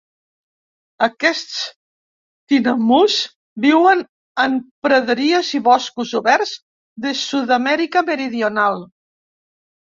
Aquests 1.07 1.57
tinamús 2.53 3.19
viuen 3.67 4.01
en 4.47 4.57
praderies 4.87 5.53
i 5.61 5.63
boscos 5.71 6.17
oberts 6.23 6.57
de 7.07 7.15
Sud-amèrica 7.23 8.07
meridional. 8.13 8.85